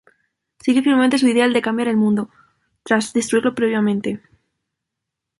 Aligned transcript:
Sigue 0.57 0.81
firmemente 0.81 1.19
su 1.19 1.27
ideal 1.27 1.53
de 1.53 1.61
cambiar 1.61 1.87
el 1.87 1.95
mundo, 1.95 2.31
tras 2.81 3.13
destruirlo 3.13 3.53
previamente. 3.53 4.19